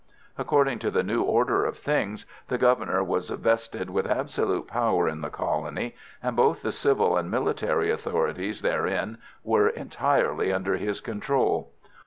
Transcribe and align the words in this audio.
According 0.35 0.79
to 0.79 0.89
the 0.89 1.03
new 1.03 1.21
order 1.21 1.63
of 1.63 1.77
things, 1.77 2.25
the 2.47 2.57
Governor 2.57 3.03
was 3.03 3.29
vested 3.29 3.91
with 3.91 4.09
absolute 4.09 4.65
power 4.67 5.07
in 5.07 5.21
the 5.21 5.29
colony, 5.29 5.93
and 6.23 6.35
both 6.35 6.63
the 6.63 6.71
civil 6.71 7.15
and 7.15 7.29
military 7.29 7.91
authorities 7.91 8.63
therein 8.63 9.19
were 9.43 9.69
entirely 9.69 10.51
under 10.51 10.75
his 10.77 11.01
control. 11.01 11.71